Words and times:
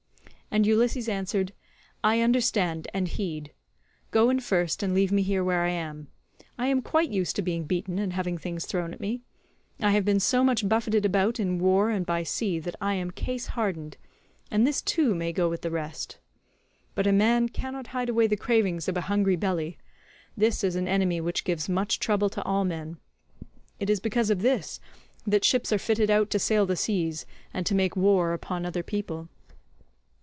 And 0.53 0.67
Ulysses 0.67 1.07
answered, 1.07 1.53
"I 2.03 2.19
understand 2.19 2.89
and 2.93 3.07
heed. 3.07 3.53
Go 4.11 4.29
in 4.29 4.41
first 4.41 4.83
and 4.83 4.93
leave 4.93 5.09
me 5.09 5.21
here 5.21 5.45
where 5.45 5.61
I 5.61 5.69
am. 5.69 6.09
I 6.57 6.67
am 6.67 6.81
quite 6.81 7.09
used 7.09 7.37
to 7.37 7.41
being 7.41 7.63
beaten 7.63 7.97
and 7.97 8.11
having 8.11 8.37
things 8.37 8.65
thrown 8.65 8.93
at 8.93 8.99
me. 8.99 9.21
I 9.79 9.91
have 9.91 10.03
been 10.03 10.19
so 10.19 10.43
much 10.43 10.67
buffeted 10.67 11.05
about 11.05 11.39
in 11.39 11.57
war 11.57 11.89
and 11.89 12.05
by 12.05 12.23
sea 12.23 12.59
that 12.59 12.75
I 12.81 12.95
am 12.95 13.11
case 13.11 13.47
hardened, 13.47 13.95
and 14.51 14.67
this 14.67 14.81
too 14.81 15.15
may 15.15 15.31
go 15.31 15.47
with 15.49 15.61
the 15.61 15.71
rest. 15.71 16.17
But 16.95 17.07
a 17.07 17.13
man 17.13 17.47
cannot 17.47 17.87
hide 17.87 18.09
away 18.09 18.27
the 18.27 18.35
cravings 18.35 18.89
of 18.89 18.97
a 18.97 19.01
hungry 19.07 19.37
belly; 19.37 19.77
this 20.35 20.65
is 20.65 20.75
an 20.75 20.85
enemy 20.85 21.21
which 21.21 21.45
gives 21.45 21.69
much 21.69 21.97
trouble 21.97 22.29
to 22.29 22.43
all 22.43 22.65
men; 22.65 22.97
it 23.79 23.89
is 23.89 24.01
because 24.01 24.29
of 24.29 24.41
this 24.41 24.81
that 25.25 25.45
ships 25.45 25.71
are 25.71 25.79
fitted 25.79 26.09
out 26.11 26.29
to 26.31 26.39
sail 26.39 26.65
the 26.65 26.75
seas, 26.75 27.25
and 27.53 27.65
to 27.67 27.73
make 27.73 27.95
war 27.95 28.33
upon 28.33 28.65
other 28.65 28.83
people." 28.83 29.29